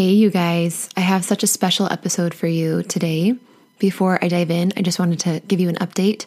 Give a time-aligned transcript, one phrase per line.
[0.00, 3.34] Hey, you guys, I have such a special episode for you today.
[3.78, 6.26] Before I dive in, I just wanted to give you an update.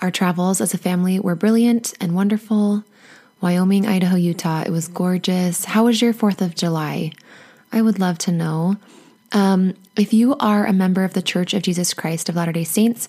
[0.00, 2.82] Our travels as a family were brilliant and wonderful.
[3.42, 5.66] Wyoming, Idaho, Utah, it was gorgeous.
[5.66, 7.12] How was your 4th of July?
[7.70, 8.76] I would love to know.
[9.32, 12.64] Um, if you are a member of the Church of Jesus Christ of Latter day
[12.64, 13.06] Saints,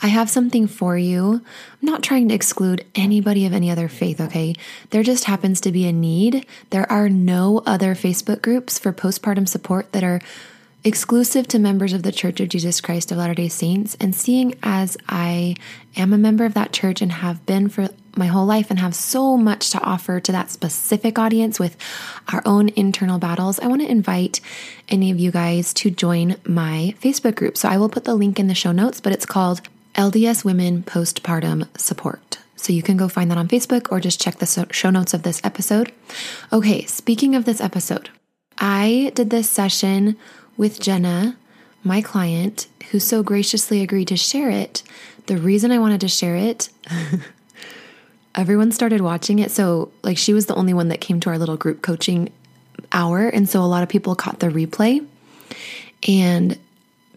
[0.00, 1.34] I have something for you.
[1.34, 4.54] I'm not trying to exclude anybody of any other faith, okay?
[4.90, 6.46] There just happens to be a need.
[6.70, 10.20] There are no other Facebook groups for postpartum support that are
[10.84, 13.96] exclusive to members of the Church of Jesus Christ of Latter day Saints.
[14.00, 15.56] And seeing as I
[15.96, 18.94] am a member of that church and have been for my whole life and have
[18.94, 21.76] so much to offer to that specific audience with
[22.32, 24.40] our own internal battles, I want to invite
[24.88, 27.56] any of you guys to join my Facebook group.
[27.56, 29.60] So I will put the link in the show notes, but it's called
[29.98, 32.38] LDS Women Postpartum Support.
[32.54, 35.24] So you can go find that on Facebook or just check the show notes of
[35.24, 35.90] this episode.
[36.52, 38.08] Okay, speaking of this episode,
[38.58, 40.16] I did this session
[40.56, 41.36] with Jenna,
[41.82, 44.84] my client, who so graciously agreed to share it.
[45.26, 46.68] The reason I wanted to share it,
[48.36, 49.50] everyone started watching it.
[49.50, 52.30] So, like, she was the only one that came to our little group coaching
[52.92, 53.26] hour.
[53.26, 55.04] And so a lot of people caught the replay.
[56.06, 56.56] And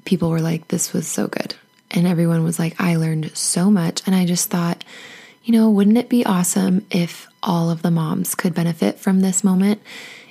[0.03, 1.53] people were like, this was so good.
[1.91, 4.01] And everyone was like, I learned so much.
[4.05, 4.83] And I just thought,
[5.43, 9.43] you know, wouldn't it be awesome if all of the moms could benefit from this
[9.43, 9.81] moment?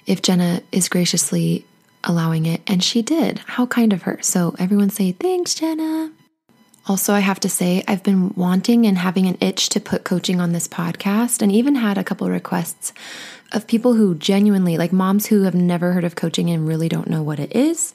[0.06, 1.64] If Jenna is graciously
[2.04, 2.62] allowing it.
[2.66, 3.38] And she did.
[3.40, 4.18] How kind of her.
[4.22, 6.10] So everyone say, thanks, Jenna.
[6.88, 10.40] Also, I have to say, I've been wanting and having an itch to put coaching
[10.40, 12.92] on this podcast and even had a couple requests
[13.52, 17.10] of people who genuinely, like moms who have never heard of coaching and really don't
[17.10, 17.92] know what it is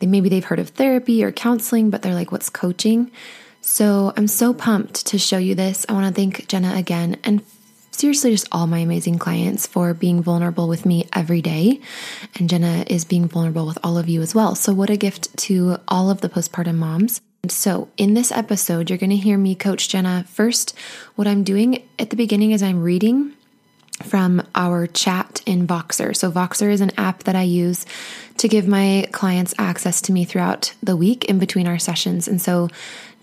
[0.00, 3.10] they, maybe they've heard of therapy or counseling, but they're like, what's coaching?
[3.60, 5.86] So I'm so pumped to show you this.
[5.88, 7.42] I want to thank Jenna again and
[7.90, 11.80] seriously just all my amazing clients for being vulnerable with me every day.
[12.36, 14.54] And Jenna is being vulnerable with all of you as well.
[14.54, 17.20] So, what a gift to all of the postpartum moms.
[17.48, 20.24] So, in this episode, you're going to hear me coach Jenna.
[20.28, 20.74] First,
[21.16, 23.34] what I'm doing at the beginning is I'm reading
[24.02, 26.16] from our chat in Voxer.
[26.16, 27.86] So, Voxer is an app that I use
[28.38, 32.26] to give my clients access to me throughout the week in between our sessions.
[32.28, 32.68] And so,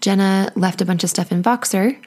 [0.02, 1.98] Jenna left a bunch of stuff in Voxer,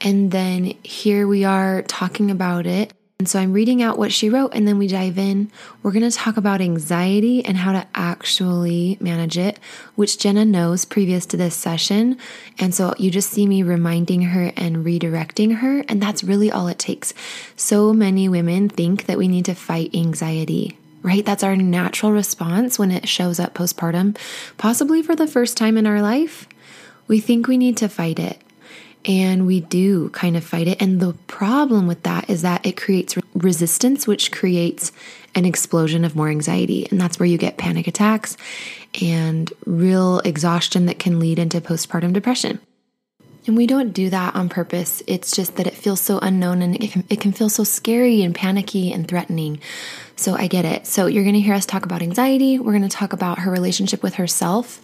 [0.00, 2.92] and then here we are talking about it.
[3.18, 5.50] And so I'm reading out what she wrote, and then we dive in.
[5.82, 9.58] We're going to talk about anxiety and how to actually manage it,
[9.94, 12.18] which Jenna knows previous to this session.
[12.58, 16.68] And so you just see me reminding her and redirecting her, and that's really all
[16.68, 17.14] it takes.
[17.56, 20.78] So many women think that we need to fight anxiety.
[21.00, 21.24] Right?
[21.24, 24.18] That's our natural response when it shows up postpartum,
[24.58, 26.46] possibly for the first time in our life.
[27.08, 28.42] We think we need to fight it
[29.06, 30.82] and we do kind of fight it.
[30.82, 34.90] And the problem with that is that it creates resistance, which creates
[35.34, 36.88] an explosion of more anxiety.
[36.90, 38.36] And that's where you get panic attacks
[39.00, 42.58] and real exhaustion that can lead into postpartum depression.
[43.46, 45.04] And we don't do that on purpose.
[45.06, 48.22] It's just that it feels so unknown and it can, it can feel so scary
[48.22, 49.60] and panicky and threatening.
[50.16, 50.84] So I get it.
[50.84, 52.58] So you're going to hear us talk about anxiety.
[52.58, 54.80] We're going to talk about her relationship with herself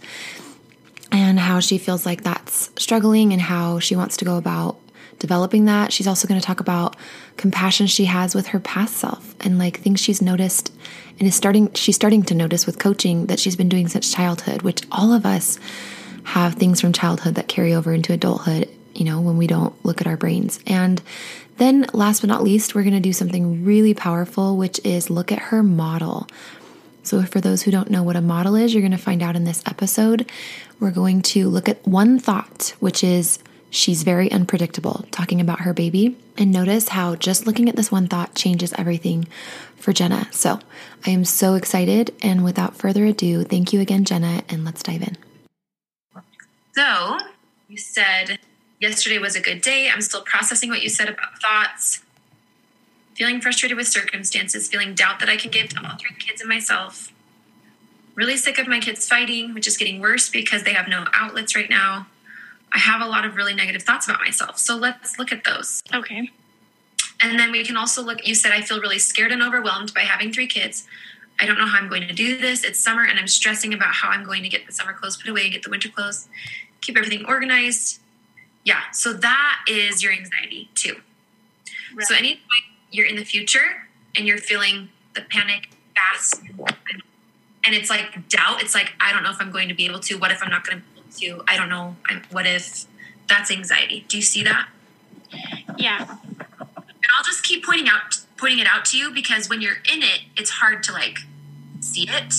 [1.12, 4.78] and how she feels like that's struggling and how she wants to go about
[5.18, 5.92] developing that.
[5.92, 6.96] She's also going to talk about
[7.36, 10.72] compassion she has with her past self and like things she's noticed
[11.18, 14.62] and is starting she's starting to notice with coaching that she's been doing since childhood,
[14.62, 15.60] which all of us
[16.24, 20.00] have things from childhood that carry over into adulthood, you know, when we don't look
[20.00, 20.60] at our brains.
[20.66, 21.00] And
[21.58, 25.30] then last but not least, we're going to do something really powerful, which is look
[25.30, 26.26] at her model.
[27.04, 29.34] So, for those who don't know what a model is, you're going to find out
[29.34, 30.30] in this episode.
[30.78, 33.40] We're going to look at one thought, which is
[33.70, 36.16] she's very unpredictable, talking about her baby.
[36.38, 39.26] And notice how just looking at this one thought changes everything
[39.76, 40.28] for Jenna.
[40.30, 40.60] So,
[41.04, 42.14] I am so excited.
[42.22, 45.16] And without further ado, thank you again, Jenna, and let's dive in.
[46.74, 47.18] So,
[47.68, 48.38] you said
[48.80, 49.90] yesterday was a good day.
[49.92, 52.00] I'm still processing what you said about thoughts
[53.22, 56.48] feeling frustrated with circumstances, feeling doubt that I can give to all three kids and
[56.48, 57.12] myself.
[58.16, 61.54] Really sick of my kids fighting, which is getting worse because they have no outlets
[61.54, 62.08] right now.
[62.72, 64.58] I have a lot of really negative thoughts about myself.
[64.58, 65.80] So let's look at those.
[65.94, 66.30] Okay.
[67.20, 70.00] And then we can also look, you said I feel really scared and overwhelmed by
[70.00, 70.88] having three kids.
[71.38, 72.64] I don't know how I'm going to do this.
[72.64, 75.30] It's summer and I'm stressing about how I'm going to get the summer clothes put
[75.30, 76.26] away, get the winter clothes,
[76.80, 78.00] keep everything organized.
[78.64, 80.96] Yeah, so that is your anxiety too.
[81.94, 82.04] Right.
[82.08, 86.42] So anytime you're in the future and you're feeling the panic fast
[87.64, 90.00] and it's like doubt, it's like, I don't know if I'm going to be able
[90.00, 90.18] to.
[90.18, 90.84] What if I'm not going to
[91.20, 91.44] be able to?
[91.52, 91.96] I don't know.
[92.30, 92.84] what if
[93.28, 94.04] that's anxiety?
[94.08, 94.68] Do you see that?
[95.76, 96.18] Yeah.
[96.58, 100.02] And I'll just keep pointing out pointing it out to you because when you're in
[100.02, 101.20] it, it's hard to like
[101.80, 102.34] see it.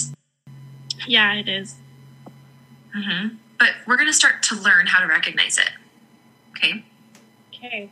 [1.07, 1.75] Yeah, it is.
[2.95, 3.35] Mm-hmm.
[3.57, 5.71] But we're going to start to learn how to recognize it.
[6.51, 6.83] Okay.
[7.55, 7.89] Okay.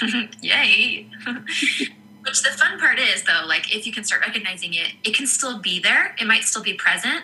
[0.40, 1.08] Yay.
[2.22, 5.26] Which the fun part is, though, like if you can start recognizing it, it can
[5.26, 6.14] still be there.
[6.20, 7.22] It might still be present,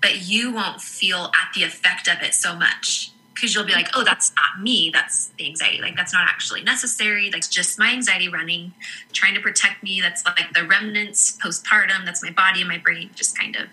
[0.00, 3.88] but you won't feel at the effect of it so much because you'll be like,
[3.94, 4.90] oh, that's not me.
[4.92, 5.80] That's the anxiety.
[5.80, 7.30] Like, that's not actually necessary.
[7.30, 8.72] That's just my anxiety running,
[9.12, 10.00] trying to protect me.
[10.00, 12.04] That's like the remnants postpartum.
[12.04, 13.68] That's my body and my brain just kind of.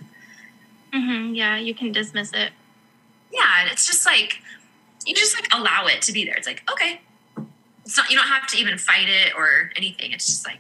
[0.93, 1.33] Mm-hmm.
[1.33, 2.51] Yeah, you can dismiss it.
[3.31, 4.39] Yeah, it's just like,
[5.05, 6.35] you just like allow it to be there.
[6.35, 7.01] It's like, okay.
[7.85, 10.11] It's not, you don't have to even fight it or anything.
[10.11, 10.59] It's just like,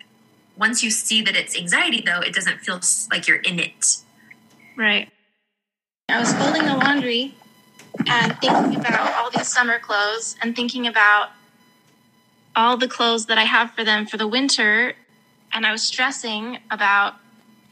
[0.57, 2.79] once you see that it's anxiety, though, it doesn't feel
[3.11, 3.97] like you're in it.
[4.77, 5.09] Right.
[6.07, 7.33] I was folding the laundry
[8.07, 11.31] and thinking about all these summer clothes and thinking about
[12.55, 14.93] all the clothes that I have for them for the winter.
[15.51, 17.15] And I was stressing about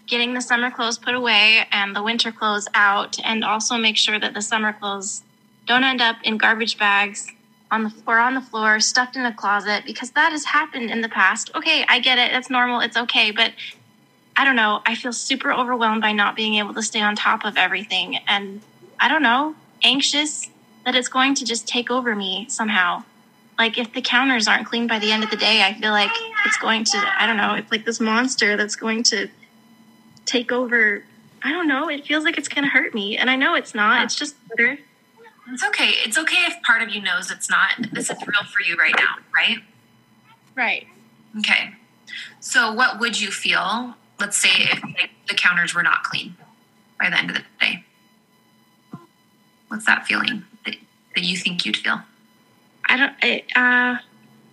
[0.07, 4.19] getting the summer clothes put away and the winter clothes out, and also make sure
[4.19, 5.23] that the summer clothes
[5.65, 7.27] don't end up in garbage bags
[7.73, 11.01] on the or on the floor, stuffed in a closet, because that has happened in
[11.01, 11.49] the past.
[11.55, 12.31] Okay, I get it.
[12.31, 12.79] That's normal.
[12.81, 13.31] It's okay.
[13.31, 13.53] But
[14.37, 14.81] I don't know.
[14.85, 18.17] I feel super overwhelmed by not being able to stay on top of everything.
[18.27, 18.61] And
[18.99, 20.49] I don't know anxious
[20.85, 23.03] that it's going to just take over me somehow.
[23.57, 26.11] Like if the counters aren't cleaned by the end of the day, I feel like
[26.45, 29.29] it's going to, I don't know, it's like this monster that's going to
[30.25, 31.03] take over.
[31.43, 31.89] I don't know.
[31.89, 33.17] It feels like it's going to hurt me.
[33.17, 34.03] And I know it's not.
[34.03, 34.79] It's just better.
[35.49, 35.89] It's okay.
[36.05, 37.71] It's okay if part of you knows it's not.
[37.91, 39.57] This is real for you right now, right?
[40.55, 40.87] Right.
[41.39, 41.73] Okay.
[42.39, 46.35] So what would you feel, let's say if like, the counters were not clean
[46.99, 47.83] by the end of the day?
[49.67, 50.75] What's that feeling that,
[51.15, 52.01] that you think you'd feel?
[52.87, 53.13] I don't.
[53.21, 54.01] I, uh,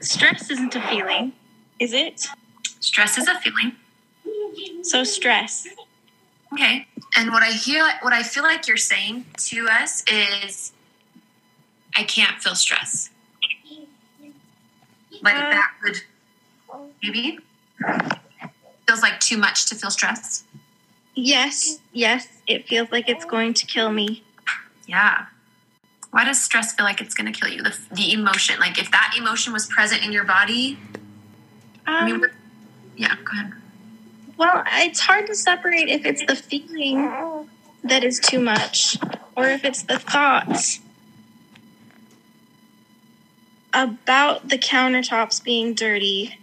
[0.01, 1.33] stress isn't a feeling,
[1.79, 2.27] is it?
[2.81, 3.73] Stress is a feeling.
[4.83, 5.67] So stress.
[6.53, 6.87] Okay.
[7.17, 10.73] And what I hear, what I feel like you're saying to us is,
[11.97, 13.11] I can't feel stress.
[15.23, 16.03] Like uh, that would
[17.03, 17.39] maybe
[18.87, 20.45] feels like too much to feel stress.
[21.15, 24.23] Yes, yes, it feels like it's going to kill me.
[24.87, 25.27] Yeah.
[26.11, 27.63] Why does stress feel like it's going to kill you?
[27.63, 30.79] The, the emotion, like if that emotion was present in your body.
[31.87, 32.31] Um, I mean, um,
[32.97, 33.53] yeah, go ahead.
[34.37, 37.47] Well, it's hard to separate if it's the feeling
[37.85, 38.97] that is too much
[39.37, 40.81] or if it's the thoughts
[43.73, 46.39] about the countertops being dirty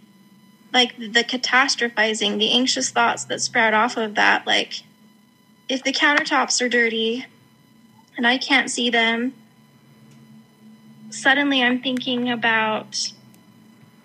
[0.72, 4.82] like the catastrophizing the anxious thoughts that sprout off of that like
[5.68, 7.26] if the countertops are dirty
[8.18, 9.32] and I can't see them.
[11.08, 13.12] Suddenly, I'm thinking about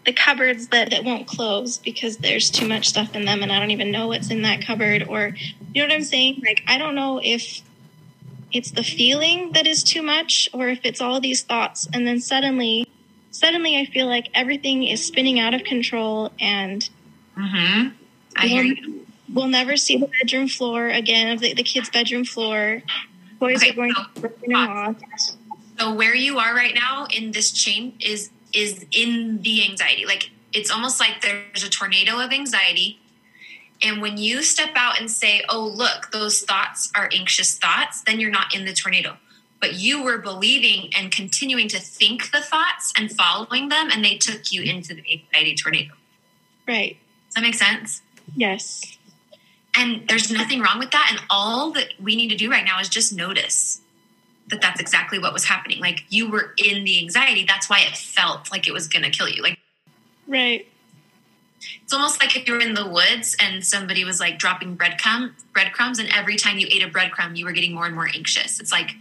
[0.05, 3.59] the cupboards that, that won't close because there's too much stuff in them and I
[3.59, 5.06] don't even know what's in that cupboard.
[5.09, 5.35] Or,
[5.73, 6.44] you know what I'm saying?
[6.45, 7.61] Like, I don't know if
[8.51, 11.87] it's the feeling that is too much or if it's all these thoughts.
[11.92, 12.87] And then suddenly,
[13.33, 16.90] suddenly I feel like everything is spinning out of control and.
[17.37, 17.90] Mm-hmm.
[18.35, 19.06] I hear you.
[19.31, 22.81] We'll never see the bedroom floor again, the, the kids' bedroom floor
[23.44, 24.95] boys okay, are going so, to
[25.80, 30.06] So where you are right now in this chain is is in the anxiety.
[30.06, 32.99] Like it's almost like there's a tornado of anxiety.
[33.81, 38.19] And when you step out and say, "Oh, look, those thoughts are anxious thoughts," then
[38.19, 39.18] you're not in the tornado.
[39.63, 44.17] But you were believing and continuing to think the thoughts and following them, and they
[44.17, 45.93] took you into the anxiety tornado.
[46.67, 46.97] Right.
[47.27, 48.01] Does that make sense?
[48.35, 48.97] Yes.
[49.73, 51.07] And there's nothing wrong with that.
[51.11, 53.79] And all that we need to do right now is just notice
[54.49, 55.79] that that's exactly what was happening.
[55.79, 57.45] Like you were in the anxiety.
[57.47, 59.41] That's why it felt like it was going to kill you.
[59.41, 59.59] Like,
[60.27, 60.67] right.
[61.81, 65.31] It's almost like if you were in the woods and somebody was like dropping breadcrumb,
[65.53, 68.59] breadcrumbs, and every time you ate a breadcrumb, you were getting more and more anxious.
[68.59, 68.91] It's like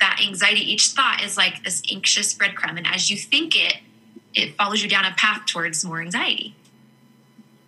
[0.00, 2.76] that anxiety, each thought is like this anxious breadcrumb.
[2.76, 3.78] And as you think it,
[4.34, 6.54] it follows you down a path towards more anxiety.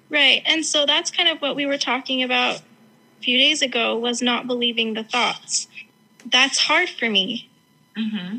[0.09, 0.43] Right.
[0.45, 4.23] And so that's kind of what we were talking about a few days ago was
[4.23, 5.69] not believing the thoughts.
[6.25, 7.49] That's hard for me.
[7.97, 8.39] Mm-hmm.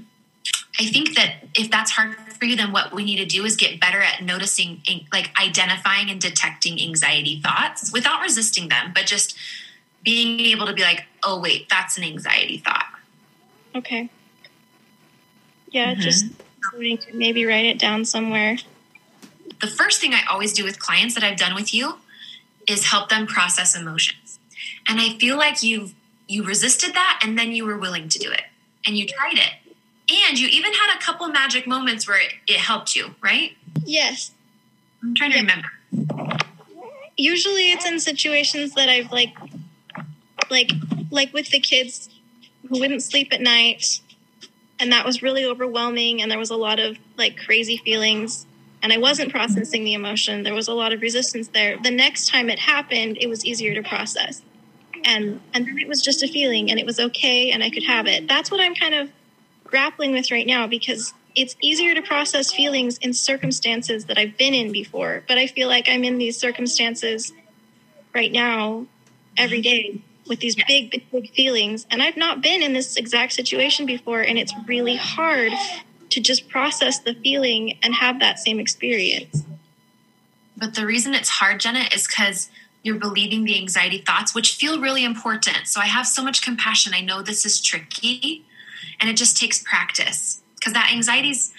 [0.80, 3.56] I think that if that's hard for you, then what we need to do is
[3.56, 9.36] get better at noticing, like identifying and detecting anxiety thoughts without resisting them, but just
[10.04, 12.86] being able to be like, oh, wait, that's an anxiety thought.
[13.78, 14.10] Okay.
[15.70, 16.02] Yeah, mm-hmm.
[16.02, 16.26] just
[17.14, 18.58] maybe write it down somewhere.
[19.62, 21.96] The first thing I always do with clients that I've done with you
[22.68, 24.40] is help them process emotions.
[24.88, 25.94] And I feel like you've
[26.28, 28.44] you resisted that and then you were willing to do it
[28.86, 29.54] and you tried it
[30.28, 33.56] and you even had a couple magic moments where it, it helped you, right?
[33.86, 34.32] Yes.
[35.02, 35.70] I'm trying to remember.
[37.16, 39.36] Usually it's in situations that I've like
[40.50, 40.72] like
[41.12, 42.10] like with the kids
[42.68, 44.02] who wouldn't sleep at night
[44.80, 48.46] and that was really overwhelming and there was a lot of like crazy feelings
[48.84, 50.44] and I wasn't processing the emotion.
[50.44, 51.78] There was a lot of resistance there.
[51.82, 54.44] The next time it happened, it was easier to process.
[55.04, 57.84] And and then it was just a feeling and it was okay and I could
[57.84, 58.28] have it.
[58.28, 59.10] That's what I'm kind of
[59.64, 64.54] grappling with right now because it's easier to process feelings in circumstances that I've been
[64.54, 67.32] in before, but I feel like I'm in these circumstances
[68.14, 68.88] right now
[69.38, 71.88] every day with these big, big, big feelings.
[71.90, 75.52] And I've not been in this exact situation before, and it's really hard
[76.10, 79.44] to just process the feeling and have that same experience.
[80.56, 82.50] But the reason it's hard, Jenna, is because
[82.84, 85.68] you're believing the anxiety thoughts, which feel really important.
[85.68, 86.94] So I have so much compassion.
[86.96, 88.46] I know this is tricky,
[89.00, 91.54] and it just takes practice because that anxiety's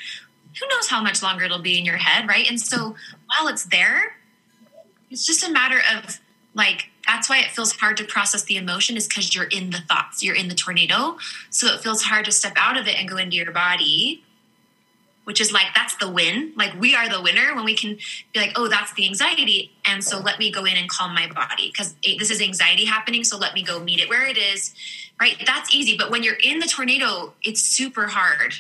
[0.58, 2.48] who knows how much longer it'll be in your head, right?
[2.48, 2.96] And so
[3.26, 4.16] while it's there,
[5.10, 6.18] it's just a matter of
[6.54, 9.79] like that's why it feels hard to process the emotion is because you're in the
[9.79, 11.19] thoughts, you're in the tornado.
[11.50, 14.23] So it feels hard to step out of it and go into your body,
[15.25, 16.53] which is like that's the win.
[16.55, 17.97] Like we are the winner when we can
[18.33, 19.73] be like, oh, that's the anxiety.
[19.85, 23.25] And so let me go in and calm my body because this is anxiety happening.
[23.25, 24.75] So let me go meet it where it is
[25.21, 25.41] right?
[25.45, 25.97] That's easy.
[25.97, 28.55] But when you're in the tornado, it's super hard.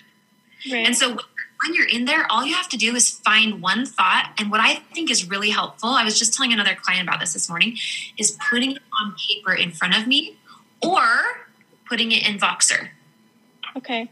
[0.70, 0.86] Right.
[0.86, 1.18] And so
[1.62, 4.32] when you're in there, all you have to do is find one thought.
[4.38, 7.32] And what I think is really helpful, I was just telling another client about this
[7.32, 7.76] this morning,
[8.16, 10.36] is putting it on paper in front of me
[10.82, 11.02] or
[11.88, 12.90] putting it in Voxer.
[13.76, 14.10] Okay.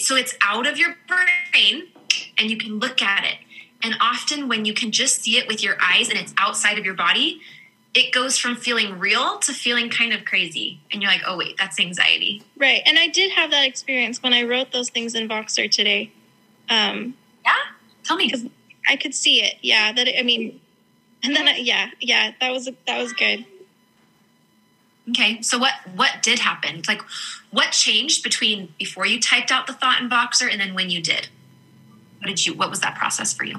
[0.00, 1.88] So it's out of your brain
[2.38, 3.38] and you can look at it.
[3.82, 6.84] And often when you can just see it with your eyes and it's outside of
[6.84, 7.40] your body,
[7.94, 10.80] it goes from feeling real to feeling kind of crazy.
[10.92, 12.42] And you're like, oh, wait, that's anxiety.
[12.56, 12.82] Right.
[12.84, 16.12] And I did have that experience when I wrote those things in Voxer today.
[16.68, 17.54] Um, yeah.
[18.04, 18.26] Tell me.
[18.26, 18.46] Because
[18.88, 19.54] I could see it.
[19.62, 19.92] Yeah.
[19.92, 20.60] That, I mean,
[21.22, 23.44] and then, I, yeah, yeah, that was, that was good.
[25.10, 25.42] Okay.
[25.42, 26.82] So what, what did happen?
[26.86, 27.02] Like
[27.50, 31.00] what changed between before you typed out the thought in Voxer and then when you
[31.00, 31.28] did?
[32.18, 33.56] What did you, what was that process for you?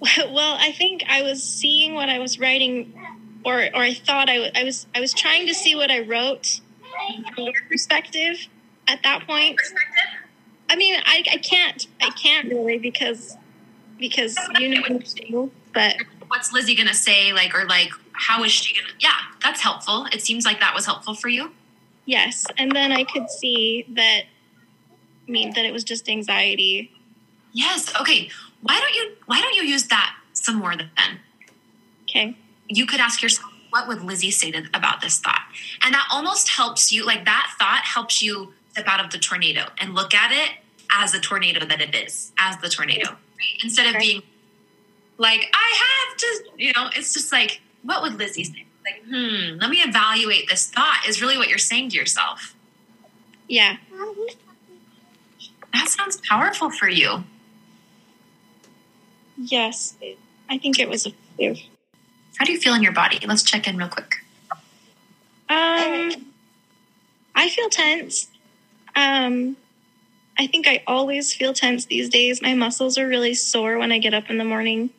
[0.30, 2.94] Well, I think I was seeing what I was writing,
[3.44, 6.00] or or I thought I, w- I was I was trying to see what I
[6.00, 6.60] wrote
[7.34, 8.46] from your perspective
[8.88, 9.60] at that point.
[10.70, 13.36] I mean, I, I can't I can't really because
[13.98, 14.80] because you
[15.28, 15.96] know, but
[16.28, 17.32] what's Lizzie gonna say?
[17.32, 18.94] Like, or like, how is she gonna?
[18.98, 19.10] Yeah,
[19.42, 20.06] that's helpful.
[20.12, 21.50] It seems like that was helpful for you.
[22.06, 24.22] Yes, and then I could see that.
[25.28, 26.90] I mean, that it was just anxiety.
[27.52, 27.92] Yes.
[28.00, 28.30] Okay
[28.62, 31.20] why don't you why don't you use that some more then?
[32.04, 32.36] Okay.
[32.68, 35.42] You could ask yourself, what would Lizzie say to, about this thought?
[35.84, 39.66] And that almost helps you, like that thought helps you step out of the tornado
[39.78, 40.56] and look at it
[40.92, 43.10] as the tornado that it is, as the tornado.
[43.10, 43.62] Right?
[43.62, 44.22] Instead of being
[45.18, 48.66] like, I have to, you know, it's just like, what would Lizzie say?
[48.84, 52.54] Like, hmm, let me evaluate this thought is really what you're saying to yourself.
[53.48, 53.76] Yeah.
[55.72, 57.24] That sounds powerful for you.
[59.36, 59.96] Yes,
[60.48, 61.58] I think it was effective.
[62.36, 63.18] How do you feel in your body?
[63.26, 64.14] Let's check in real quick.
[65.48, 66.26] Um,
[67.34, 68.28] I feel tense.
[68.94, 69.56] Um,
[70.38, 72.40] I think I always feel tense these days.
[72.40, 74.90] My muscles are really sore when I get up in the morning.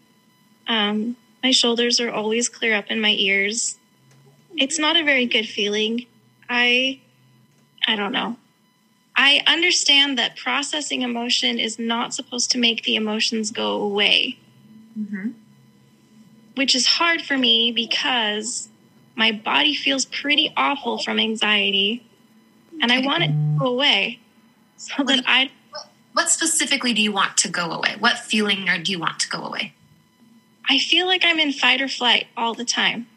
[0.68, 3.80] Um, my shoulders are always clear up in my ears.
[4.56, 6.06] It's not a very good feeling.
[6.48, 7.00] I,
[7.88, 8.38] I don't know.
[9.16, 14.38] I understand that processing emotion is not supposed to make the emotions go away,
[14.98, 15.30] mm-hmm.
[16.56, 18.70] which is hard for me because
[19.16, 22.06] my body feels pretty awful from anxiety
[22.82, 24.20] and I want it to go away
[24.78, 25.52] so that I.
[26.14, 27.96] What specifically do you want to go away?
[27.98, 29.74] What feeling or do you want to go away?
[30.70, 33.08] I feel like I'm in fight or flight all the time.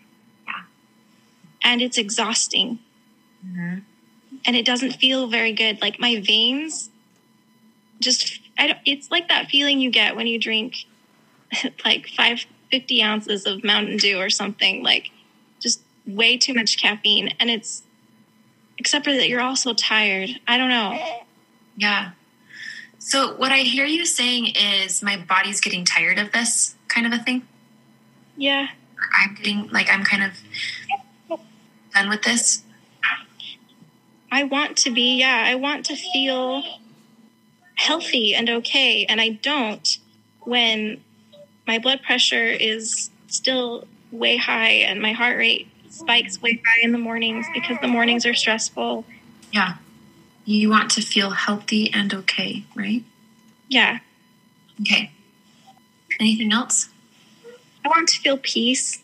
[0.46, 0.62] Yeah.
[1.64, 2.78] And it's exhausting.
[3.44, 3.80] Mm-hmm
[4.44, 5.80] and it doesn't feel very good.
[5.80, 6.90] Like my veins
[8.00, 10.84] just, I don't, it's like that feeling you get when you drink
[11.84, 15.10] like five, 50 ounces of Mountain Dew or something, like
[15.60, 17.34] just way too much caffeine.
[17.40, 17.82] And it's,
[18.78, 20.30] except for that you're also tired.
[20.46, 20.98] I don't know.
[21.76, 22.12] Yeah.
[22.98, 27.12] So, what I hear you saying is my body's getting tired of this kind of
[27.12, 27.46] a thing.
[28.36, 28.68] Yeah.
[29.18, 31.40] I'm getting like I'm kind of
[31.94, 32.62] done with this.
[34.32, 36.64] I want to be, yeah, I want to feel
[37.76, 39.04] healthy and okay.
[39.06, 39.98] And I don't
[40.40, 41.04] when
[41.66, 46.92] my blood pressure is still way high and my heart rate spikes way high in
[46.92, 49.04] the mornings because the mornings are stressful.
[49.52, 49.74] Yeah.
[50.44, 53.02] You want to feel healthy and okay, right?
[53.68, 54.00] Yeah.
[54.80, 55.10] Okay.
[56.20, 56.88] Anything else?
[57.84, 59.02] I want to feel peace,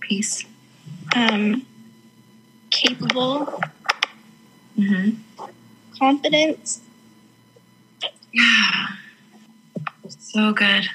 [0.00, 0.44] Peace.
[1.14, 1.66] um,
[2.70, 3.60] capable,
[4.78, 5.44] Mm-hmm.
[5.98, 6.80] confidence.
[8.32, 8.86] Yeah.
[10.08, 10.88] So good.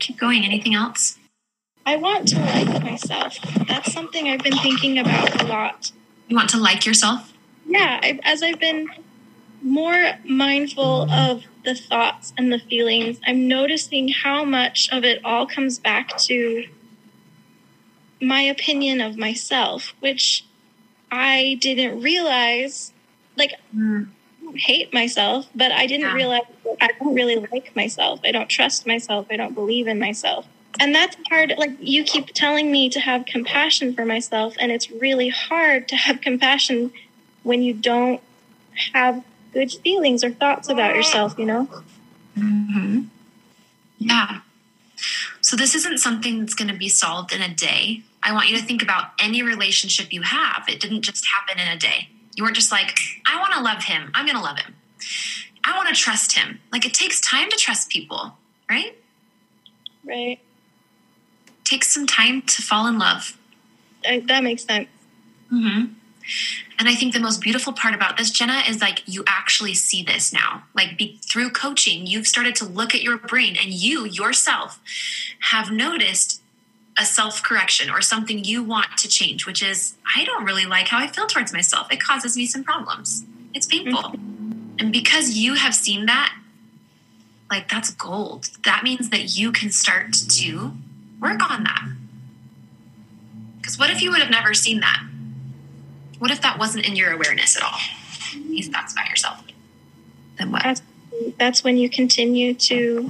[0.00, 0.44] Keep going.
[0.46, 1.17] Anything else?
[1.88, 3.38] I want to like myself.
[3.66, 5.90] That's something I've been thinking about a lot.
[6.28, 7.32] You want to like yourself?
[7.66, 8.90] Yeah, I, as I've been
[9.62, 15.46] more mindful of the thoughts and the feelings, I'm noticing how much of it all
[15.46, 16.66] comes back to
[18.20, 20.44] my opinion of myself, which
[21.10, 22.92] I didn't realize.
[23.34, 24.08] Like, Mm.
[24.56, 26.14] Hate myself, but I didn't Yeah.
[26.14, 28.20] realize that I don't really like myself.
[28.24, 29.26] I don't trust myself.
[29.30, 30.46] I don't believe in myself.
[30.80, 31.54] And that's hard.
[31.56, 35.96] Like, you keep telling me to have compassion for myself, and it's really hard to
[35.96, 36.92] have compassion
[37.42, 38.20] when you don't
[38.92, 41.68] have good feelings or thoughts about yourself, you know?
[42.34, 43.02] hmm
[43.98, 44.40] Yeah.
[45.40, 48.02] So this isn't something that's going to be solved in a day.
[48.22, 50.64] I want you to think about any relationship you have.
[50.68, 52.08] It didn't just happen in a day.
[52.34, 54.10] You weren't just like, I want to love him.
[54.14, 54.74] I'm going to love him.
[55.64, 56.60] I want to trust him.
[56.72, 58.36] Like it takes time to trust people,
[58.70, 58.96] right?
[60.04, 60.40] Right.
[61.68, 63.36] Takes some time to fall in love.
[64.06, 64.88] I, that makes sense.
[65.52, 65.92] Mm-hmm.
[66.78, 70.02] And I think the most beautiful part about this, Jenna, is like you actually see
[70.02, 70.64] this now.
[70.74, 74.80] Like be, through coaching, you've started to look at your brain and you yourself
[75.40, 76.42] have noticed
[76.96, 80.88] a self correction or something you want to change, which is I don't really like
[80.88, 81.90] how I feel towards myself.
[81.90, 83.24] It causes me some problems.
[83.54, 84.14] It's painful.
[84.78, 86.36] And because you have seen that,
[87.50, 88.50] like that's gold.
[88.64, 90.72] That means that you can start to
[91.20, 91.88] work on that.
[93.58, 95.02] Because what if you would have never seen that?
[96.18, 97.78] What if that wasn't in your awareness at all?
[98.48, 99.42] These thoughts about yourself.
[100.38, 100.62] Then what?
[100.62, 100.82] That's,
[101.38, 103.08] that's when you continue to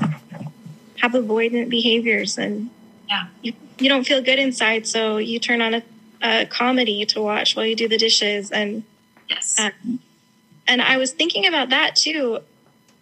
[1.01, 2.71] have avoidant behaviors and
[3.09, 3.27] Yeah.
[3.43, 4.87] you, you don't feel good inside.
[4.87, 5.83] So you turn on a,
[6.23, 8.51] a comedy to watch while you do the dishes.
[8.51, 8.85] And,
[9.29, 9.55] Yes.
[9.59, 10.01] um,
[10.67, 12.41] and I was thinking about that too.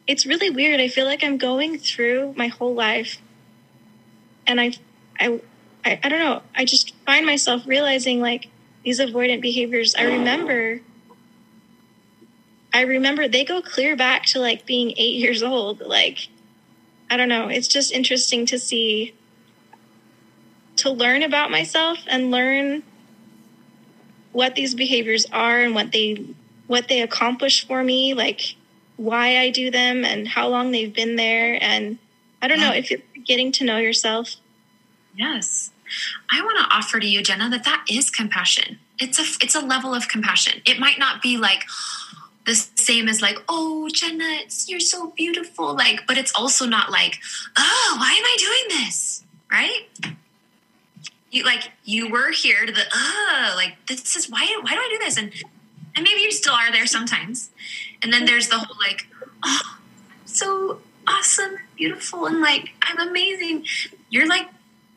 [0.07, 0.81] It's really weird.
[0.81, 3.19] I feel like I'm going through my whole life
[4.47, 4.73] and I,
[5.18, 5.40] I,
[5.85, 6.42] I, I don't know.
[6.55, 8.48] I just find myself realizing like
[8.85, 9.94] these avoidant behaviors.
[9.94, 10.81] I remember,
[12.72, 15.81] I remember they go clear back to like being eight years old.
[15.81, 16.29] Like,
[17.11, 17.48] I don't know.
[17.48, 19.14] It's just interesting to see,
[20.76, 22.83] to learn about myself and learn
[24.33, 26.26] what these behaviors are and what they,
[26.66, 28.12] what they accomplish for me.
[28.12, 28.57] Like,
[28.96, 31.59] why I do them and how long they've been there.
[31.62, 31.98] And
[32.40, 34.37] I don't know if you're getting to know yourself.
[35.16, 35.70] Yes.
[36.31, 38.79] I want to offer to you, Jenna, that that is compassion.
[38.98, 40.61] It's a it's a level of compassion.
[40.64, 41.64] It might not be like
[42.44, 45.74] the same as like, oh, Jenna, you're so beautiful.
[45.74, 47.18] Like, but it's also not like,
[47.57, 49.24] oh, why am I doing this?
[49.50, 50.16] Right?
[51.31, 54.96] You like you were here to the oh, like this is why why do I
[54.98, 55.16] do this?
[55.16, 55.33] And
[55.94, 57.50] and maybe you still are there sometimes.
[58.02, 59.07] And then there's the whole like,
[59.44, 59.79] oh,
[60.24, 63.66] so awesome, beautiful, and like I'm amazing.
[64.09, 64.48] You're like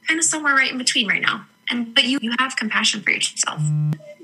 [0.10, 1.46] kind of somewhere right in between right now.
[1.70, 3.62] And but you you have compassion for yourself.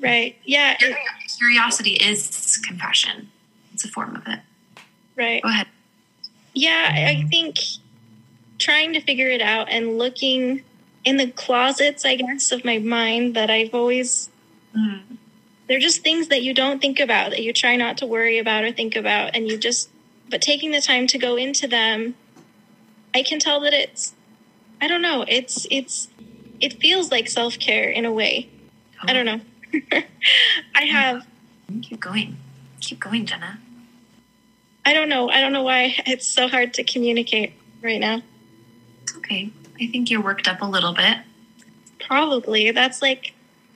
[0.01, 0.35] Right.
[0.43, 0.75] Yeah.
[0.79, 0.97] It-
[1.37, 3.29] curiosity is compassion.
[3.73, 4.39] It's a form of it.
[5.15, 5.41] right.
[5.43, 5.67] Go ahead.
[6.53, 7.59] Yeah, I I think
[8.57, 10.63] trying to figure it out and looking
[11.03, 14.29] in the closets, I guess, of my mind that I've always,
[14.75, 15.01] Mm.
[15.67, 18.63] they're just things that you don't think about, that you try not to worry about
[18.63, 19.35] or think about.
[19.35, 19.89] And you just,
[20.29, 22.15] but taking the time to go into them,
[23.13, 24.13] I can tell that it's,
[24.81, 26.07] I don't know, it's, it's,
[26.59, 28.49] it feels like self care in a way.
[29.01, 29.41] I don't know.
[30.75, 31.25] I have,
[31.81, 32.37] Keep going.
[32.79, 33.59] Keep going, Jenna.
[34.85, 35.29] I don't know.
[35.29, 38.21] I don't know why it's so hard to communicate right now.
[39.03, 39.51] It's okay.
[39.79, 41.17] I think you're worked up a little bit.
[41.99, 42.71] Probably.
[42.71, 43.33] That's like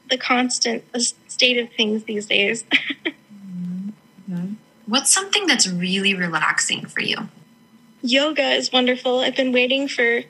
[0.10, 0.84] the constant
[1.28, 2.66] state of things these days.
[4.30, 4.54] Mm-hmm.
[4.86, 7.30] What's something that's really relaxing for you?
[8.04, 9.22] yoga is wonderful.
[9.22, 10.22] I've been waiting for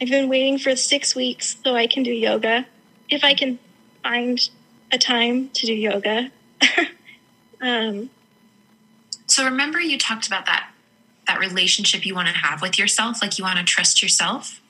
[0.00, 2.66] I've been waiting for 6 weeks so I can do yoga.
[3.08, 3.58] If I can
[4.02, 4.38] find
[4.92, 6.30] a time to do yoga.
[7.60, 8.10] um
[9.26, 10.70] So remember you talked about that
[11.26, 13.22] that relationship you want to have with yourself.
[13.22, 14.60] Like you want to trust yourself.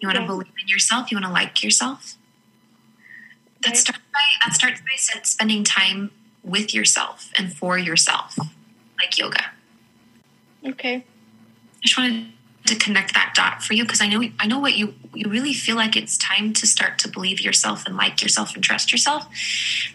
[0.00, 0.22] You want Yeah.
[0.22, 1.10] to believe in yourself.
[1.10, 2.16] You want to like yourself.
[3.62, 3.76] That Right.
[3.76, 6.10] starts by that starts by spending time
[6.42, 8.36] with yourself and for yourself,
[8.98, 9.52] like yoga.
[10.66, 10.96] Okay.
[10.96, 11.02] I
[11.82, 12.30] just wanted to
[12.76, 15.76] connect that dot for you because I know I know what you you really feel
[15.76, 19.26] like it's time to start to believe yourself and like yourself and trust yourself.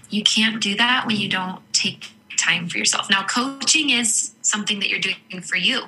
[0.09, 3.09] You can't do that when you don't take time for yourself.
[3.09, 5.83] Now coaching is something that you're doing for you.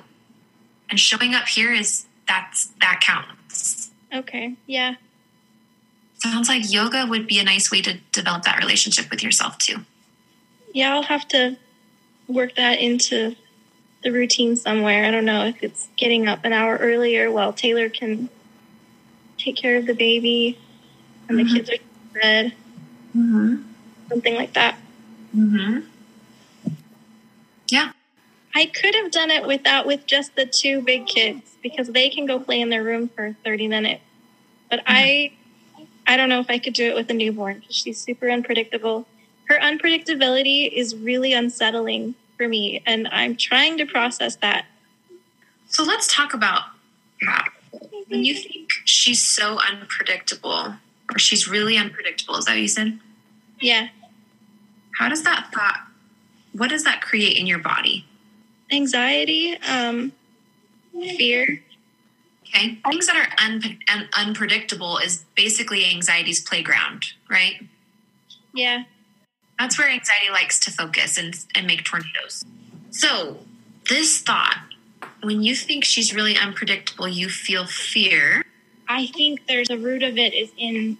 [0.90, 3.90] And showing up here is that's that counts.
[4.14, 4.54] Okay.
[4.66, 4.94] Yeah.
[6.14, 9.84] Sounds like yoga would be a nice way to develop that relationship with yourself too.
[10.74, 11.56] Yeah, I'll have to
[12.26, 13.36] work that into
[14.02, 15.04] the routine somewhere.
[15.04, 18.28] I don't know if it's getting up an hour earlier while Taylor can
[19.38, 20.58] take care of the baby
[21.28, 21.54] and the Mhm.
[21.54, 21.80] kids are in
[22.20, 22.52] bed,
[23.16, 23.56] Mm-hmm.
[24.08, 24.78] something like that.
[25.36, 25.80] Mm-hmm.
[27.70, 27.92] Yeah.
[28.54, 32.26] I could have done it without with just the two big kids because they can
[32.26, 34.02] go play in their room for 30 minutes.
[34.70, 35.32] But I
[36.06, 39.06] I don't know if I could do it with a newborn because she's super unpredictable.
[39.48, 44.64] Her unpredictability is really unsettling for me and I'm trying to process that.
[45.68, 46.62] So let's talk about
[47.20, 47.48] that.
[48.06, 50.76] When you think she's so unpredictable,
[51.12, 52.98] or she's really unpredictable, is that what you said?
[53.60, 53.88] Yeah.
[54.98, 55.80] How does that thought,
[56.52, 58.06] what does that create in your body?
[58.72, 60.12] Anxiety, um
[60.92, 61.62] fear.
[62.46, 62.78] Okay.
[62.90, 67.66] Things that are un- un- unpredictable is basically anxiety's playground, right?
[68.54, 68.84] Yeah.
[69.58, 72.44] That's where anxiety likes to focus and, and make tornadoes.
[72.90, 73.38] So,
[73.88, 74.58] this thought,
[75.22, 78.44] when you think she's really unpredictable, you feel fear.
[78.88, 80.98] I think there's a root of it is in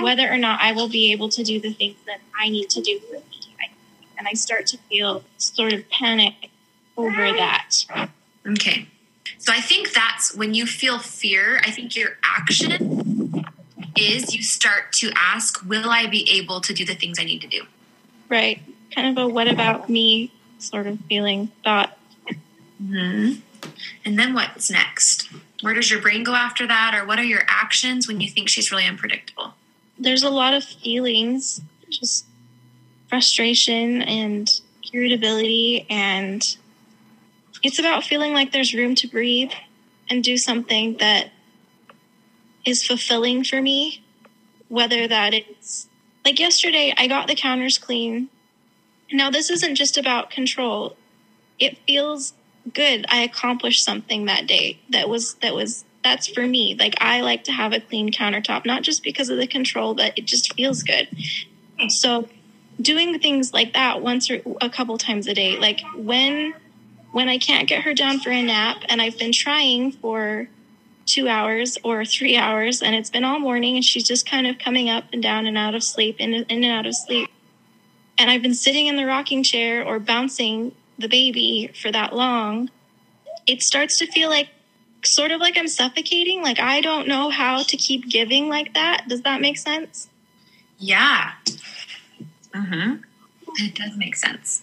[0.00, 2.80] whether or not I will be able to do the things that I need to
[2.80, 3.22] do for me.
[4.18, 6.50] And I start to feel sort of panic
[6.96, 7.84] over that.
[8.46, 8.86] Okay.
[9.38, 13.44] So I think that's when you feel fear, I think your action
[13.96, 17.40] is you start to ask, will I be able to do the things I need
[17.40, 17.62] to do?
[18.32, 18.62] Right.
[18.94, 21.98] Kind of a what about me sort of feeling thought.
[22.78, 23.32] hmm
[24.06, 25.28] And then what's next?
[25.60, 26.94] Where does your brain go after that?
[26.94, 29.52] Or what are your actions when you think she's really unpredictable?
[29.98, 32.24] There's a lot of feelings, just
[33.10, 34.48] frustration and
[34.94, 36.56] irritability and
[37.62, 39.52] it's about feeling like there's room to breathe
[40.08, 41.30] and do something that
[42.64, 44.02] is fulfilling for me
[44.68, 45.88] whether that is
[46.24, 48.28] like yesterday i got the counters clean.
[49.12, 50.96] Now this isn't just about control.
[51.58, 52.32] It feels
[52.72, 53.04] good.
[53.08, 56.76] I accomplished something that day that was that was that's for me.
[56.78, 60.16] Like i like to have a clean countertop not just because of the control but
[60.16, 61.08] it just feels good.
[61.88, 62.28] So
[62.80, 66.54] doing things like that once or a couple times a day like when
[67.12, 70.48] when i can't get her down for a nap and i've been trying for
[71.06, 74.58] two hours or three hours and it's been all morning and she's just kind of
[74.58, 77.28] coming up and down and out of sleep in, in and out of sleep
[78.18, 82.70] and i've been sitting in the rocking chair or bouncing the baby for that long
[83.46, 84.48] it starts to feel like
[85.04, 89.04] sort of like i'm suffocating like i don't know how to keep giving like that
[89.08, 90.08] does that make sense
[90.78, 91.32] Yeah.
[92.52, 92.96] Mm-hmm.
[93.58, 94.62] It does make sense.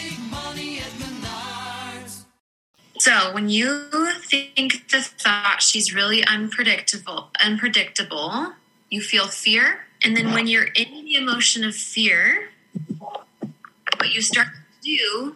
[3.01, 3.87] So when you
[4.29, 8.53] think the thought she's really unpredictable, unpredictable,
[8.91, 9.87] you feel fear.
[10.03, 12.51] And then when you're in the emotion of fear,
[12.99, 14.49] what you start
[14.83, 15.35] to do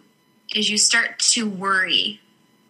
[0.54, 2.22] is you start to worry.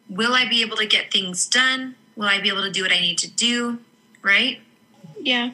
[0.10, 1.96] Will I be able to get things done?
[2.16, 3.80] Will I be able to do what I need to do?
[4.22, 4.62] Right?
[5.20, 5.52] yeah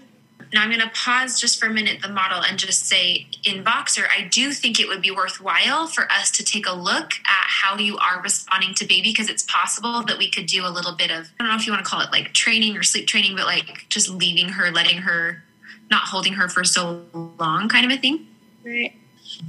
[0.54, 3.64] Now I'm going to pause just for a minute the model and just say in
[3.64, 7.46] Voxer, I do think it would be worthwhile for us to take a look at
[7.48, 10.94] how you are responding to baby because it's possible that we could do a little
[10.94, 13.08] bit of, I don't know if you want to call it like training or sleep
[13.08, 15.44] training, but like just leaving her, letting her,
[15.90, 17.06] not holding her for so
[17.40, 18.28] long kind of a thing.
[18.66, 18.94] right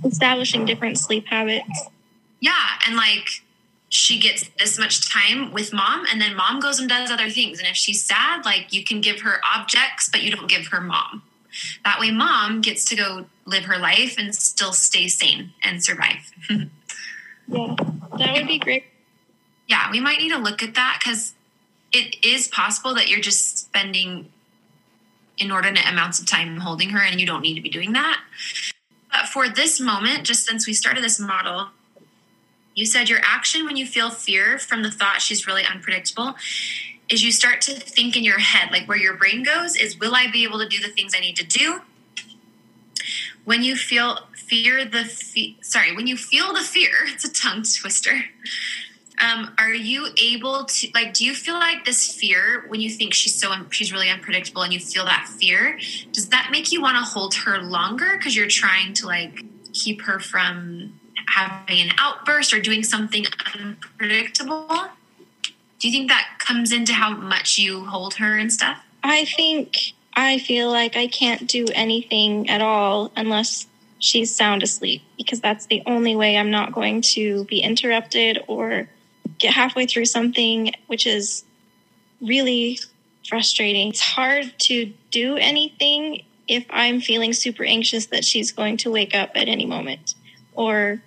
[0.04, 1.88] establishing different sleep habits
[2.40, 2.52] Yeah.
[2.86, 3.42] And like
[3.92, 7.58] she gets this much time with mom and then mom goes and does other things.
[7.58, 10.80] And if she's sad, like you can give her objects, but you don't give her
[10.80, 11.22] mom.
[11.84, 16.32] That way, mom gets to go live her life and still stay sane and survive.
[17.48, 17.74] yeah
[18.18, 18.84] that would be great
[19.72, 21.32] yeah, we might need to look at that because
[21.92, 24.30] it is possible that you're just spending
[25.38, 28.20] inordinate amounts of time holding her and you don't need to be doing that.
[29.10, 31.68] But for this moment, just since we started this model,
[32.74, 36.34] you said your action when you feel fear from the thought she's really unpredictable
[37.12, 40.14] is you start to think in your head, like where your brain goes is, will
[40.14, 41.82] I be able to do the things I need to do?
[43.44, 47.64] When you feel fear, the fe- sorry, when you feel the fear, it's a tongue
[47.64, 48.22] twister.
[49.22, 51.12] Um, are you able to like?
[51.12, 54.72] Do you feel like this fear when you think she's so she's really unpredictable and
[54.72, 55.78] you feel that fear?
[56.12, 60.02] Does that make you want to hold her longer because you're trying to like keep
[60.02, 60.98] her from
[61.34, 64.68] having an outburst or doing something unpredictable?
[65.78, 68.78] Do you think that comes into how much you hold her and stuff?
[69.02, 73.66] I think I feel like I can't do anything at all unless
[73.98, 78.88] she's sound asleep because that's the only way I'm not going to be interrupted or
[79.38, 81.44] get halfway through something, which is
[82.20, 82.78] really
[83.28, 83.88] frustrating.
[83.88, 89.14] It's hard to do anything if I'm feeling super anxious that she's going to wake
[89.14, 90.14] up at any moment
[90.54, 91.00] or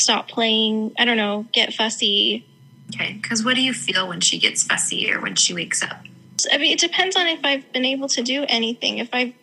[0.00, 0.92] stop playing.
[0.98, 2.46] I don't know, get fussy.
[2.94, 6.02] Okay, because what do you feel when she gets fussy or when she wakes up?
[6.52, 8.98] I mean, it depends on if I've been able to do anything.
[8.98, 9.34] If I've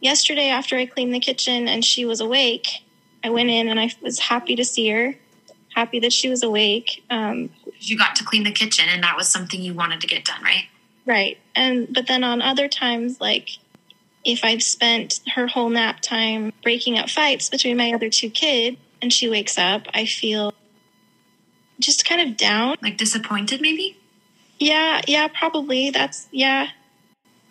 [0.00, 2.84] yesterday after I cleaned the kitchen and she was awake,
[3.24, 5.14] I went in and I was happy to see her,
[5.74, 7.04] happy that she was awake.
[7.10, 10.24] Um, You got to clean the kitchen and that was something you wanted to get
[10.24, 10.64] done, right?
[11.06, 11.38] right.
[11.54, 13.50] And but then on other times, like
[14.24, 18.76] if I've spent her whole nap time breaking up fights between my other two kids
[19.02, 20.52] and she wakes up, I feel
[21.80, 22.76] just kind of down.
[22.82, 23.98] Like disappointed, maybe?
[24.58, 25.90] Yeah, yeah, probably.
[25.90, 26.68] That's yeah.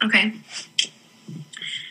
[0.03, 0.34] Okay.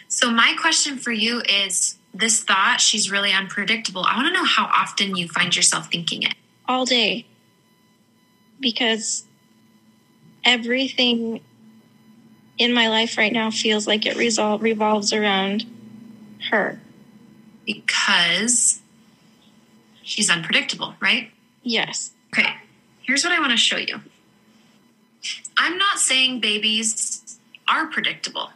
[0.08, 4.04] So, my question for you is this thought, she's really unpredictable.
[4.04, 6.34] I want to know how often you find yourself thinking it.
[6.68, 7.26] all day
[8.60, 9.24] because
[10.44, 11.40] everything
[12.56, 15.66] in my life right now feels like it resol- revolves around
[16.50, 16.78] her.
[17.66, 18.80] because
[20.04, 21.30] she's unpredictable, right?
[21.62, 22.10] Yes.
[22.36, 22.48] Okay,
[23.02, 24.00] here's what I want to show you.
[25.56, 27.38] I'm not saying babies
[27.68, 28.50] are predictable.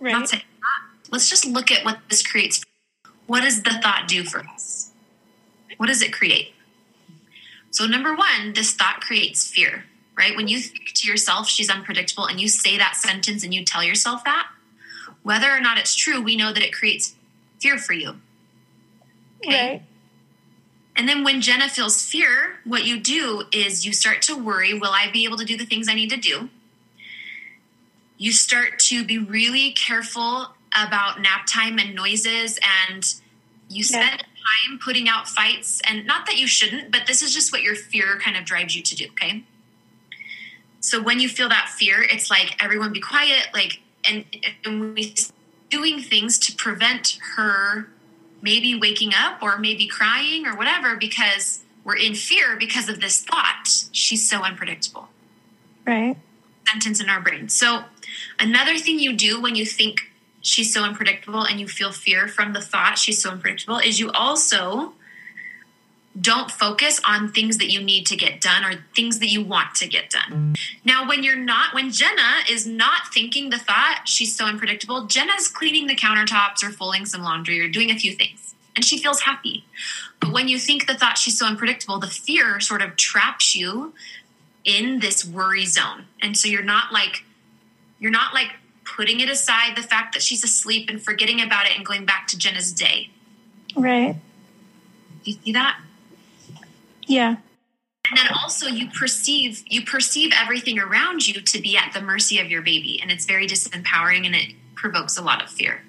[0.00, 0.12] I'm Right.
[0.12, 1.10] not saying that.
[1.10, 2.62] Let's just look at what this creates.
[3.26, 4.90] What does the thought do for us?
[5.76, 6.54] What does it create?
[7.70, 9.84] So, number one, this thought creates fear,
[10.16, 10.34] right?
[10.36, 13.84] When you think to yourself, she's unpredictable, and you say that sentence and you tell
[13.84, 14.48] yourself that,
[15.22, 17.14] whether or not it's true, we know that it creates
[17.60, 18.20] fear for you.
[19.46, 19.82] Right.
[20.96, 24.92] And then when Jenna feels fear, what you do is you start to worry will
[24.92, 26.48] I be able to do the things I need to do?
[28.16, 33.04] You start to be really careful about nap time and noises, and
[33.68, 34.06] you Yeah.
[34.06, 35.80] spend time putting out fights.
[35.84, 38.74] And not that you shouldn't, but this is just what your fear kind of drives
[38.74, 39.44] you to do, okay?
[40.80, 44.24] So when you feel that fear, it's like everyone be quiet, like, and,
[44.64, 45.14] and we
[45.68, 47.90] doing things to prevent her
[48.42, 53.22] maybe waking up or maybe crying or whatever because we're in fear because of this
[53.22, 53.68] thought.
[53.92, 55.08] She's so unpredictable.
[55.86, 56.16] Right.
[56.68, 57.48] Sentence in our brain.
[57.48, 57.84] So,
[58.40, 60.00] another thing you do when you think
[60.40, 64.10] she's so unpredictable and you feel fear from the thought she's so unpredictable is you
[64.12, 64.92] also
[66.18, 69.74] don't focus on things that you need to get done or things that you want
[69.76, 70.54] to get done.
[70.84, 75.48] Now, when you're not, when Jenna is not thinking the thought she's so unpredictable, Jenna's
[75.48, 79.22] cleaning the countertops or folding some laundry or doing a few things and she feels
[79.22, 79.64] happy.
[80.20, 83.94] But when you think the thought she's so unpredictable, the fear sort of traps you
[84.64, 86.04] in this worry zone.
[86.20, 87.24] And so you're not like,
[87.98, 88.52] you're not like
[88.84, 92.28] putting it aside the fact that she's asleep and forgetting about it and going back
[92.28, 93.10] to Jenna's day.
[93.74, 94.16] Right.
[95.24, 95.80] Do you see that?
[97.06, 97.36] Yeah.
[98.08, 102.38] and then also you perceive you perceive everything around you to be at the mercy
[102.38, 105.82] of your baby and it's very disempowering and it provokes a lot of fear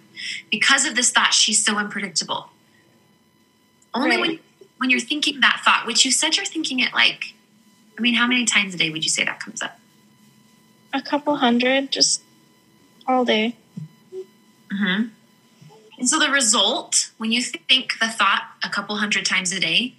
[0.49, 2.49] because of this thought she's so unpredictable
[3.93, 4.19] only Right.
[4.21, 4.39] when
[4.77, 7.33] when you're thinking that thought which you said you're thinking it like
[7.97, 9.79] i mean how many times a day would you say that comes up
[10.93, 12.21] A couple hundred just
[13.07, 13.55] all day.
[14.71, 15.07] mm-hmm.
[15.99, 19.93] and so the result when you think the thought a couple hundred times a day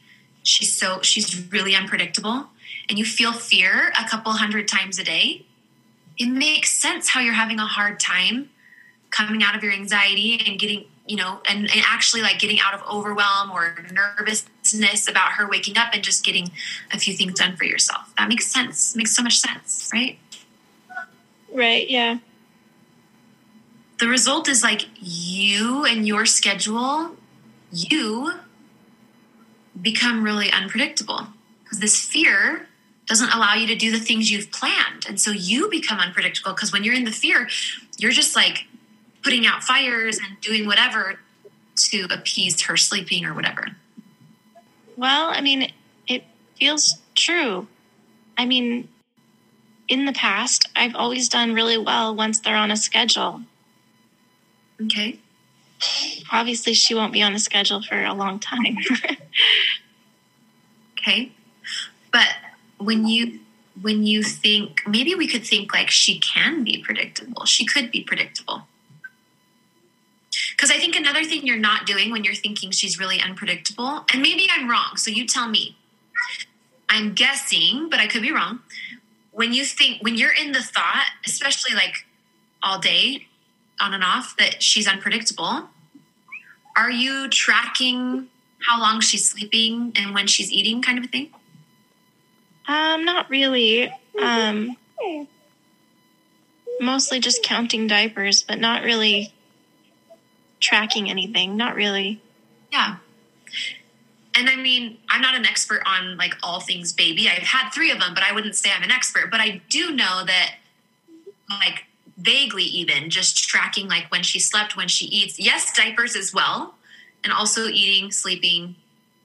[0.48, 2.46] she's so she's really unpredictable
[2.88, 5.44] and you feel fear a couple hundred times a day
[6.18, 8.48] it makes sense how you're having a hard time
[9.10, 12.74] coming out of your anxiety and getting you know and, and actually like getting out
[12.74, 16.50] of overwhelm or nervousness about her waking up and just getting
[16.92, 20.18] a few things done for yourself that makes sense makes so much sense right
[21.50, 21.88] Right.
[21.88, 22.18] Yeah.
[23.98, 27.16] the result is like you and your schedule
[27.72, 28.32] you
[29.80, 31.28] become really unpredictable
[31.62, 32.66] because this fear
[33.06, 35.06] doesn't allow you to do the things you've planned.
[35.08, 37.48] And so you become unpredictable because when you're in the fear,
[37.96, 38.66] you're just like
[39.22, 41.18] putting out fires and doing whatever
[41.76, 43.68] to appease her sleeping or whatever.
[44.96, 45.72] Well, I mean,
[46.06, 46.24] it
[46.58, 47.68] feels true.
[48.36, 48.88] I mean,
[49.88, 53.42] in the past, I've always done really well once they're on a schedule.
[54.82, 55.18] Okay.
[56.32, 58.76] Obviously, she won't be on a schedule for a long time.
[60.98, 61.32] Okay.
[62.12, 62.28] But
[62.78, 63.40] when you
[63.80, 67.44] when you think maybe we could think like she can be predictable.
[67.44, 68.66] She could be predictable.
[70.50, 74.20] Because I think another thing you're not doing when you're thinking she's really unpredictable, and
[74.20, 75.76] maybe I'm wrong, so you tell me.
[76.88, 78.60] I'm guessing, but I could be wrong.
[79.30, 82.06] When you think, when you're in the thought, especially like
[82.62, 83.27] all day,
[83.80, 85.68] on and off, that she's unpredictable,
[86.76, 88.28] are you tracking
[88.66, 91.30] how long she's sleeping and when she's eating, kind of a thing?
[92.68, 93.90] um, not really.
[94.20, 94.76] Um,
[96.80, 99.32] mostly just counting diapers, but not really
[100.60, 101.56] tracking anything.
[101.56, 102.20] Not really.
[102.70, 102.96] Yeah.
[104.36, 107.28] And I mean, I'm not an expert on like all things baby.
[107.28, 109.30] I've had three of them, but I wouldn't say I'm an expert.
[109.30, 110.54] But I do know that,
[111.48, 111.86] like,
[112.18, 115.38] vaguely, even just tracking like when she slept, when she eats.
[115.38, 116.74] Yes, diapers as well.
[117.24, 118.76] And also eating, sleeping,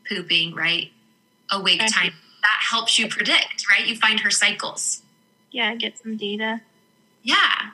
[0.08, 0.92] pooping, right?
[1.52, 1.88] Awake Okay.
[1.88, 2.14] time.
[2.42, 3.86] That helps you predict, right?
[3.88, 5.02] You find her cycles.
[5.52, 6.62] Yeah, get some data.
[7.24, 7.70] Yeah.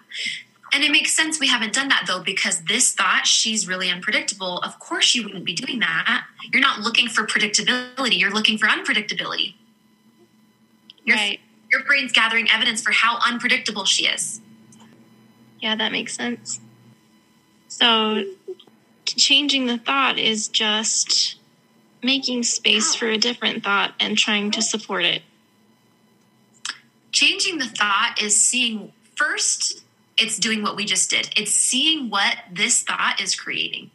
[0.72, 4.60] And it makes sense we haven't done that though, because this thought, she's really unpredictable.
[4.60, 6.26] Of course, you wouldn't be doing that.
[6.52, 9.56] You're not looking for predictability, you're looking for unpredictability.
[11.04, 11.40] Your, Right.
[11.72, 14.42] your brain's gathering evidence for how unpredictable she is.
[15.60, 16.60] Yeah, that makes sense.
[17.68, 18.24] So,
[19.06, 21.38] changing the thought is just
[22.02, 25.22] making space for a different thought and trying to support it.
[27.12, 29.84] Changing the thought is seeing first,
[30.18, 31.30] it's doing what we just did.
[31.36, 33.92] It's seeing what this thought is creating.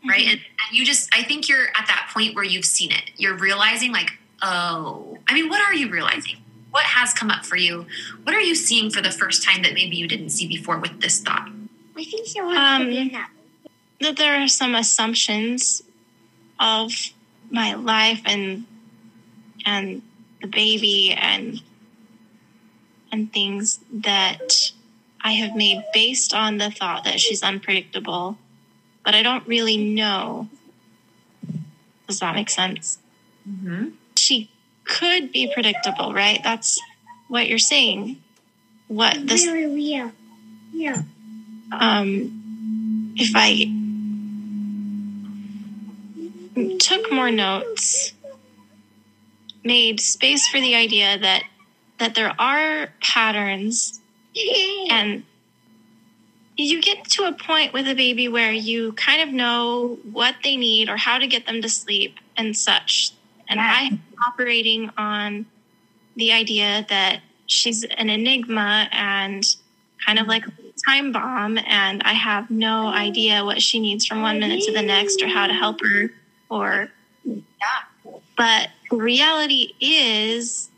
[0.00, 0.08] Mm-hmm.
[0.08, 0.22] Right.
[0.22, 3.10] And, and you just, I think you're at that point where you've seen it.
[3.16, 6.36] You're realizing, like, oh, I mean, what are you realizing?
[6.78, 7.86] What has come up for you?
[8.22, 11.00] What are you seeing for the first time that maybe you didn't see before with
[11.00, 11.50] this thought?
[11.96, 13.30] I think she wants Um, to be that.
[14.00, 15.82] That there are some assumptions
[16.60, 16.92] of
[17.50, 18.64] my life and
[19.66, 20.02] and
[20.40, 21.60] the baby and
[23.10, 24.70] and things that
[25.20, 28.38] I have made based on the thought that she's unpredictable,
[29.04, 30.48] but I don't really know.
[32.06, 32.98] Does that make sense?
[33.50, 33.88] Mm-hmm.
[34.88, 36.40] Could be predictable, right?
[36.42, 36.80] That's
[37.28, 38.22] what you're saying.
[38.88, 40.12] What this Really real.
[40.72, 41.02] Yeah.
[41.72, 43.74] um, if I
[46.78, 48.12] took more notes,
[49.62, 51.42] made space for the idea that
[51.98, 54.00] that there are patterns,
[54.90, 55.24] and
[56.56, 60.56] you get to a point with a baby where you kind of know what they
[60.56, 63.12] need or how to get them to sleep and such.
[63.48, 65.46] And I'm operating on
[66.16, 69.44] the idea that she's an enigma and
[70.04, 70.52] kind of like a
[70.86, 74.82] time bomb and I have no idea what she needs from one minute to the
[74.82, 76.10] next or how to help her
[76.50, 76.90] or
[77.24, 78.22] yeah.
[78.36, 80.70] but reality is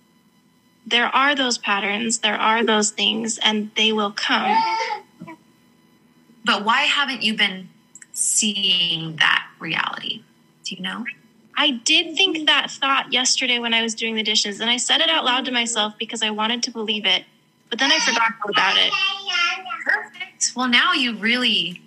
[0.86, 4.56] there are those patterns, there are those things and they will come.
[6.44, 7.68] But why haven't you been
[8.12, 10.24] seeing that reality?
[10.64, 11.04] Do you know?
[11.60, 15.02] I did think that thought yesterday when I was doing the dishes and I said
[15.02, 17.24] it out loud to myself because I wanted to believe it,
[17.68, 18.90] but then I forgot all about it.
[19.84, 20.52] Perfect.
[20.56, 21.82] Well, now you really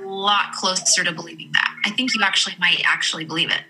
[0.00, 1.72] you're a lot closer to believing that.
[1.84, 3.62] I think you actually might actually believe it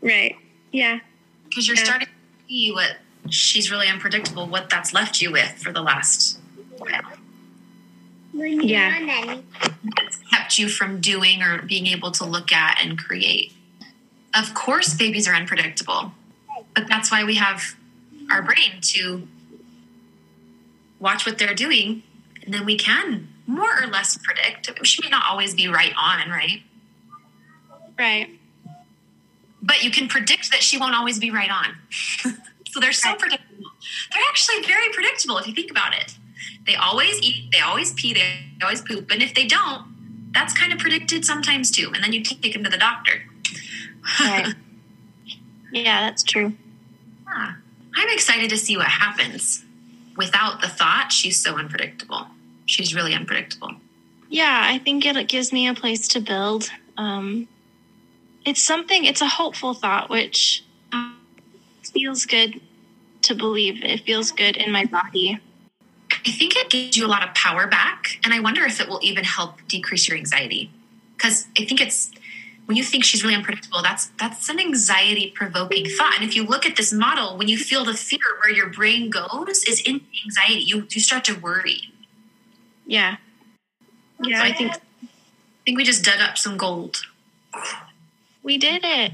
[0.00, 0.34] Right.
[0.70, 1.00] Yeah.
[1.44, 1.84] because you're Yeah.
[1.84, 2.12] starting to
[2.48, 4.46] see what she's really unpredictable.
[4.46, 6.38] What that's left you with for the last
[6.78, 7.02] while.
[8.32, 9.36] Yeah.
[9.98, 13.52] It's kept you from doing or being able to look at and create.
[14.34, 16.12] Of course, babies are unpredictable,
[16.74, 17.74] but that's why we have
[18.30, 19.28] our brain to
[20.98, 22.02] watch what they're doing,
[22.44, 24.70] and then we can more or less predict.
[24.86, 26.62] She may not always be right on, right?
[27.98, 28.30] Right.
[29.60, 31.76] But you can predict that she won't always be right on.
[32.70, 33.70] so they're so predictable.
[34.12, 36.14] They're actually very predictable if you think about it.
[36.66, 39.10] They always eat, they always pee, they always poop.
[39.10, 39.91] And if they don't,
[40.32, 41.90] that's kind of predicted sometimes too.
[41.94, 43.22] And then you take him to the doctor.
[44.20, 44.54] Right.
[45.72, 46.54] yeah, that's true.
[47.26, 47.54] Yeah.
[47.94, 49.64] I'm excited to see what happens
[50.16, 51.12] without the thought.
[51.12, 52.26] She's so unpredictable.
[52.66, 53.74] She's really unpredictable.
[54.28, 56.70] Yeah, I think it gives me a place to build.
[56.96, 57.48] Um,
[58.46, 60.64] it's something, it's a hopeful thought, which
[61.92, 62.60] feels good
[63.22, 63.84] to believe.
[63.84, 65.38] It feels good in my body.
[66.26, 68.18] I think it gives you a lot of power back.
[68.24, 70.70] And I wonder if it will even help decrease your anxiety.
[71.16, 72.10] Because I think it's
[72.66, 76.14] when you think she's really unpredictable, that's that's an anxiety provoking thought.
[76.14, 79.10] And if you look at this model, when you feel the fear where your brain
[79.10, 80.60] goes is in anxiety.
[80.60, 81.92] You you start to worry.
[82.86, 83.16] Yeah.
[84.22, 84.78] Yeah, So I think I
[85.64, 87.02] think we just dug up some gold.
[88.42, 89.12] we did it.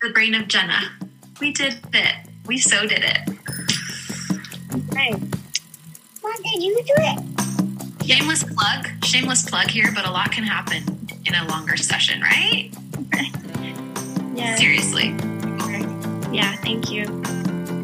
[0.00, 0.92] The brain of Jenna.
[1.40, 2.14] We did it.
[2.46, 3.28] We so did it.
[4.94, 5.25] Right.
[6.26, 8.04] Mom, did you do it?
[8.04, 9.04] Shameless plug.
[9.04, 10.82] Shameless plug here, but a lot can happen
[11.24, 12.70] in a longer session, right?
[14.34, 14.54] Yeah.
[14.56, 15.14] Seriously.
[16.30, 17.06] Yeah, thank you.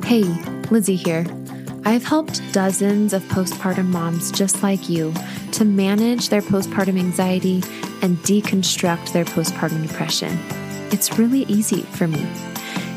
[0.05, 0.23] Hey,
[0.71, 1.25] Lizzie here.
[1.87, 5.15] I've helped dozens of postpartum moms just like you
[5.53, 7.63] to manage their postpartum anxiety
[8.03, 10.39] and deconstruct their postpartum depression.
[10.91, 12.27] It's really easy for me.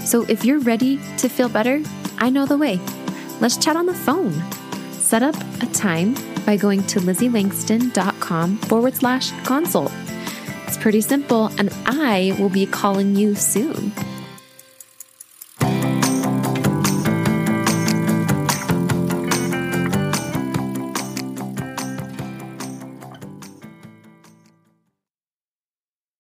[0.01, 1.81] So if you're ready to feel better,
[2.17, 2.81] I know the way.
[3.39, 4.33] Let's chat on the phone.
[5.05, 6.15] Set up a time
[6.47, 9.91] by going to lizzielangston.com forward slash consult.
[10.65, 13.91] It's pretty simple, and I will be calling you soon.